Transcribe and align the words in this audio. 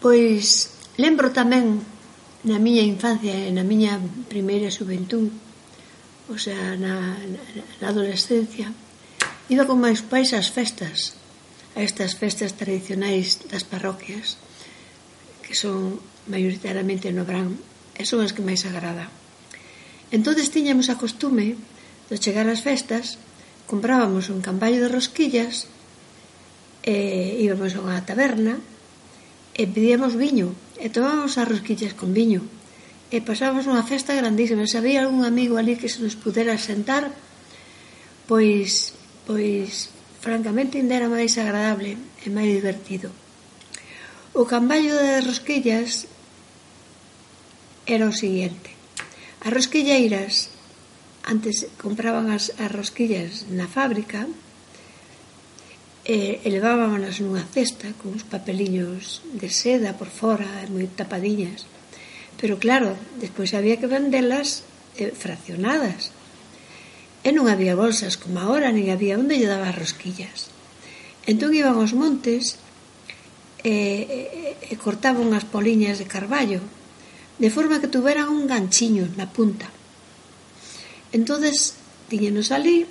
Pois 0.00 0.72
lembro 0.96 1.28
tamén 1.28 1.84
na 2.48 2.56
miña 2.56 2.80
infancia 2.80 3.36
e 3.36 3.52
na 3.52 3.60
miña 3.60 4.00
primeira 4.32 4.72
xuventud, 4.72 5.28
o 6.32 6.40
sea, 6.40 6.72
na, 6.80 7.20
na 7.20 7.86
adolescencia, 7.92 8.72
iba 9.52 9.68
con 9.68 9.76
máis 9.76 10.00
pais 10.00 10.32
ás 10.32 10.48
festas, 10.48 11.20
a 11.76 11.84
estas 11.84 12.16
festas 12.16 12.56
tradicionais 12.56 13.44
das 13.52 13.68
parroquias, 13.68 14.40
que 15.44 15.52
son 15.52 16.00
maioritariamente 16.32 17.12
no 17.12 17.28
Brán, 17.28 17.60
e 17.92 18.08
son 18.08 18.24
as 18.24 18.32
que 18.32 18.40
máis 18.40 18.64
agrada. 18.64 19.12
Entonces 20.08 20.48
tiñamos 20.48 20.88
a 20.88 20.96
costume 20.96 21.60
de 22.08 22.16
chegar 22.16 22.48
ás 22.48 22.64
festas, 22.64 23.20
comprábamos 23.68 24.32
un 24.32 24.40
camballo 24.40 24.80
de 24.80 24.88
rosquillas, 24.88 25.68
e 26.88 27.36
íbamos 27.44 27.76
a 27.76 27.84
unha 27.84 28.00
taberna, 28.00 28.56
e 29.60 29.68
pedíamos 29.68 30.16
viño 30.16 30.56
e 30.80 30.88
tomábamos 30.88 31.36
as 31.36 31.44
rosquillas 31.44 31.92
con 31.92 32.16
viño 32.16 32.40
e 33.12 33.20
pasábamos 33.20 33.68
unha 33.68 33.84
festa 33.84 34.16
grandísima. 34.16 34.64
Se 34.64 34.80
había 34.80 35.04
algún 35.04 35.28
amigo 35.28 35.60
ali 35.60 35.76
que 35.76 35.92
se 35.92 36.00
nos 36.00 36.16
pudera 36.16 36.56
sentar 36.56 37.12
pois 38.24 38.96
pois 39.28 39.92
francamente 40.24 40.80
ainda 40.80 40.96
era 40.96 41.12
máis 41.12 41.36
agradable 41.36 42.00
e 42.24 42.26
máis 42.32 42.48
divertido. 42.56 43.12
O 44.32 44.48
camballo 44.48 44.96
de 44.96 45.20
rosquillas 45.28 46.08
era 47.84 48.08
o 48.08 48.16
seguinte 48.16 48.72
as 49.44 49.52
rosquilleiras 49.52 50.48
antes 51.28 51.68
compraban 51.76 52.32
as, 52.32 52.56
as 52.56 52.72
rosquillas 52.72 53.44
na 53.52 53.68
fábrica 53.68 54.24
eh, 56.10 56.42
elevábamonas 56.42 57.22
nunha 57.22 57.46
cesta 57.46 57.94
con 57.94 58.18
uns 58.18 58.26
papeliños 58.26 59.22
de 59.30 59.46
seda 59.46 59.94
por 59.94 60.10
fora 60.10 60.50
e 60.58 60.66
moi 60.66 60.90
tapadiñas. 60.90 61.70
Pero 62.34 62.58
claro, 62.58 62.98
despois 63.22 63.54
había 63.54 63.78
que 63.78 63.86
vendelas 63.86 64.66
eh, 64.98 65.14
fraccionadas. 65.14 66.10
E 67.22 67.30
non 67.30 67.46
había 67.46 67.78
bolsas 67.78 68.18
como 68.18 68.42
agora 68.42 68.74
nin 68.74 68.90
había 68.90 69.22
onde 69.22 69.38
lle 69.38 69.46
daba 69.46 69.70
rosquillas. 69.70 70.50
Entón 71.30 71.54
iban 71.54 71.78
aos 71.78 71.94
montes 71.94 72.58
e, 73.62 73.70
e, 73.70 74.20
e 74.66 74.74
cortaban 74.82 75.22
unhas 75.22 75.46
poliñas 75.46 76.02
de 76.02 76.10
carballo 76.10 76.58
de 77.38 77.54
forma 77.54 77.78
que 77.78 77.86
tuveran 77.86 78.34
un 78.34 78.50
ganchiño 78.50 79.06
na 79.14 79.30
punta. 79.30 79.70
Entonces 81.14 81.78
tiñenos 82.10 82.50
ali 82.50 82.90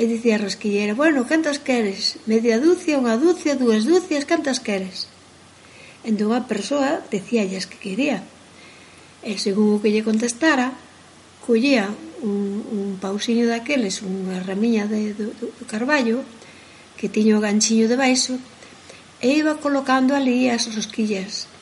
E 0.00 0.08
dicía 0.08 0.40
a 0.40 0.42
rosquillera, 0.42 0.96
bueno, 0.96 1.28
cantas 1.28 1.60
queres? 1.60 2.16
Media 2.24 2.56
dúcia, 2.56 2.96
unha 2.96 3.20
dúcia, 3.20 3.60
dúas 3.60 3.84
dúcias, 3.84 4.24
cantas 4.24 4.56
queres? 4.56 5.12
Entón 6.00 6.32
a 6.32 6.48
persoa 6.48 7.04
decíalles 7.12 7.68
que 7.68 7.76
quería. 7.76 8.24
E 9.20 9.36
según 9.36 9.76
o 9.76 9.80
que 9.84 9.92
lle 9.92 10.00
contestara, 10.00 10.72
collía 11.44 11.92
un, 12.24 12.64
un 12.72 12.86
pausiño 13.04 13.44
daqueles, 13.44 14.00
unha 14.00 14.40
ramiña 14.40 14.88
de, 14.88 15.12
do, 15.12 15.28
do 15.36 15.64
carballo, 15.68 16.24
que 16.96 17.12
tiño 17.12 17.36
o 17.36 17.44
ganchiño 17.44 17.84
de 17.84 18.00
baixo, 18.00 18.40
e 19.20 19.28
iba 19.36 19.60
colocando 19.60 20.16
ali 20.16 20.48
as 20.48 20.72
rosquillas. 20.72 21.52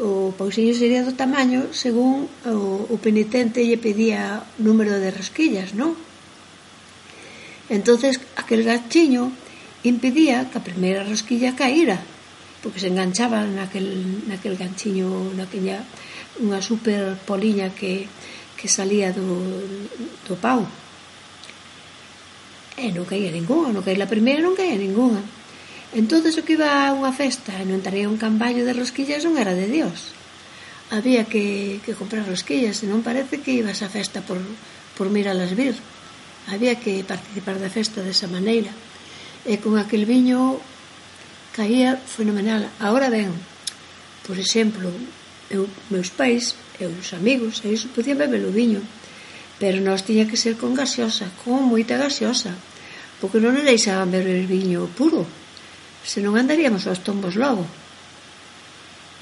O 0.00 0.32
pausiño 0.32 0.72
sería 0.72 1.04
do 1.04 1.12
tamaño 1.12 1.70
según 1.76 2.24
o, 2.48 2.88
o 2.88 2.96
penitente 2.98 3.68
lle 3.68 3.76
pedía 3.76 4.42
número 4.56 4.96
de 4.96 5.12
rosquillas, 5.12 5.76
non? 5.76 5.92
entonces 7.68 8.20
aquel 8.36 8.64
ganchiño 8.64 9.32
impedía 9.84 10.48
que 10.50 10.58
a 10.58 10.66
primeira 10.66 11.04
rosquilla 11.04 11.56
caíra 11.56 12.00
porque 12.64 12.80
se 12.80 12.88
enganchaba 12.88 13.44
naquel, 13.44 14.24
naquel 14.24 14.56
ganchiño 14.56 15.36
naquella 15.36 15.84
unha 16.40 16.64
super 16.64 17.12
poliña 17.28 17.68
que, 17.76 18.08
que 18.56 18.72
salía 18.72 19.12
do, 19.12 19.44
do 20.24 20.34
pau. 20.40 20.64
E 22.80 22.88
non 22.90 23.04
caía 23.04 23.28
ninguna 23.28 23.70
non 23.70 23.84
caía 23.84 24.00
a 24.00 24.08
primeira 24.08 24.40
non 24.40 24.56
caía 24.56 24.80
ninguna 24.80 25.20
entón 25.92 26.24
o 26.24 26.42
que 26.42 26.56
iba 26.56 26.88
a 26.88 26.96
unha 26.96 27.12
festa 27.12 27.52
e 27.60 27.68
non 27.68 27.84
traía 27.84 28.08
un 28.08 28.18
camballo 28.18 28.64
de 28.64 28.72
rosquillas 28.72 29.22
non 29.28 29.36
era 29.36 29.52
de 29.52 29.68
Dios. 29.68 30.16
Había 30.88 31.28
que, 31.28 31.78
que 31.84 31.92
comprar 31.92 32.24
rosquillas 32.24 32.80
e 32.80 32.88
non 32.88 33.04
parece 33.04 33.44
que 33.44 33.54
ibas 33.54 33.84
a 33.84 33.92
festa 33.92 34.24
por, 34.24 34.40
por 34.96 35.12
miralas 35.12 35.52
vir 35.52 35.76
había 36.48 36.76
que 36.76 37.04
participar 37.04 37.56
da 37.56 37.72
festa 37.72 38.04
desa 38.04 38.28
maneira. 38.28 38.72
E 39.44 39.60
con 39.60 39.76
aquel 39.76 40.04
viño 40.08 40.60
caía 41.52 41.96
fenomenal. 41.96 42.68
Agora 42.80 43.08
ben 43.08 43.32
por 44.24 44.40
exemplo 44.40 44.88
eu, 45.52 45.68
meus 45.92 46.08
pais 46.08 46.56
e 46.80 46.88
os 46.88 47.12
amigos 47.12 47.60
e 47.62 47.76
iso 47.76 47.92
podían 47.92 48.16
beber 48.16 48.40
o 48.48 48.52
viño 48.52 48.80
pero 49.60 49.78
nós 49.84 50.02
tiña 50.02 50.24
que 50.26 50.40
ser 50.40 50.56
con 50.56 50.72
gaseosa 50.72 51.28
con 51.44 51.68
moita 51.68 52.00
gaseosa 52.00 52.56
porque 53.20 53.38
non 53.38 53.52
nos 53.52 53.68
deixaban 53.68 54.08
beber 54.08 54.48
viño 54.48 54.88
puro 54.96 55.28
senón 56.04 56.36
andaríamos 56.36 56.84
aos 56.84 57.00
tombos 57.00 57.36
logo. 57.36 57.64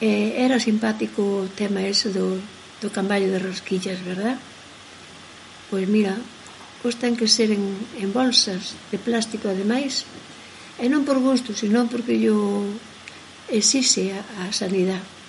E 0.03 0.35
era 0.35 0.59
simpático 0.59 1.47
o 1.47 1.51
tema 1.51 1.87
ese 1.87 2.11
do, 2.11 2.43
do 2.83 2.91
camballo 2.91 3.31
de 3.31 3.39
rosquillas 3.39 4.03
verdad? 4.03 4.35
pois 5.71 5.89
mira, 5.89 6.19
pois 6.83 6.99
ten 6.99 7.15
que 7.15 7.31
ser 7.31 7.55
en, 7.55 7.63
en 7.97 8.11
bolsas 8.11 8.75
de 8.91 8.99
plástico 8.99 9.47
ademais 9.47 10.05
e 10.83 10.91
non 10.91 11.07
por 11.07 11.23
gusto, 11.23 11.55
senón 11.55 11.87
porque 11.87 12.19
yo 12.19 12.67
exixe 13.47 14.11
a, 14.13 14.51
a 14.51 14.53
sanidade. 14.53 15.22